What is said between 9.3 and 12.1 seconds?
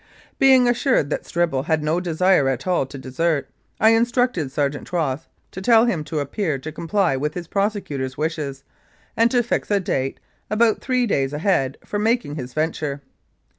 fix a date, about three days ahead, for